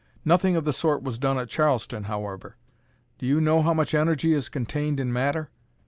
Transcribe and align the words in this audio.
Nothing 0.25 0.55
of 0.55 0.63
the 0.65 0.73
sort 0.73 1.03
was 1.03 1.19
done 1.19 1.37
at 1.37 1.47
Charleston, 1.47 2.05
however. 2.05 2.55
Do 3.19 3.27
you 3.27 3.39
know 3.39 3.61
how 3.61 3.75
much 3.75 3.93
energy 3.93 4.33
is 4.33 4.49
contained 4.49 4.99
in 4.99 5.13
matter? 5.13 5.51